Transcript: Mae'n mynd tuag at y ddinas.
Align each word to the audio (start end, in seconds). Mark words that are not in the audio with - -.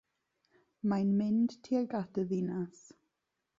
Mae'n 0.93 1.11
mynd 1.19 1.55
tuag 1.69 1.95
at 2.01 2.19
y 2.25 2.27
ddinas. 2.33 2.83